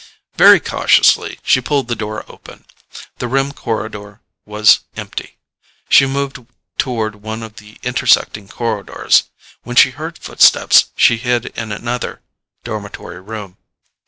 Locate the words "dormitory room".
12.63-13.57